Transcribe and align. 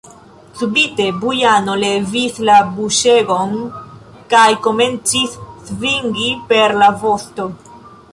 Subite 0.59 1.03
Bujano 1.23 1.73
levis 1.81 2.39
la 2.49 2.55
buŝegon 2.77 3.53
kaj 4.33 4.47
komencis 4.69 5.37
svingi 5.69 6.31
per 6.53 6.75
la 6.83 6.89
vosto. 7.05 7.47